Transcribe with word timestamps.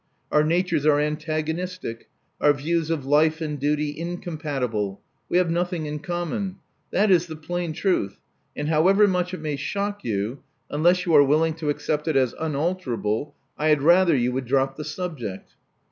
Our 0.31 0.43
natures 0.43 0.83
are 0.87 0.99
antagonistic, 0.99 2.09
our 2.39 2.53
views 2.53 2.89
of 2.89 3.05
life 3.05 3.39
and 3.39 3.59
duty 3.59 3.95
incompatible: 3.95 4.99
we 5.29 5.37
have 5.37 5.51
nothing 5.51 5.85
in 5.85 5.99
common. 5.99 6.55
That 6.89 7.11
is 7.11 7.27
the 7.27 7.35
plain 7.35 7.71
truth; 7.71 8.19
and 8.55 8.67
however 8.67 9.07
much 9.07 9.31
it 9.31 9.41
may 9.41 9.57
shock 9.57 10.03
you, 10.03 10.41
unless 10.71 11.05
you 11.05 11.13
are 11.13 11.23
willing 11.23 11.53
to 11.53 11.69
accept 11.69 12.07
it 12.07 12.15
as 12.15 12.33
unalterable, 12.39 13.35
I 13.59 13.67
had 13.67 13.83
rather 13.83 14.15
you 14.17 14.31
would 14.31 14.45
drop 14.45 14.75
the 14.75 14.85
subject." 14.85 15.53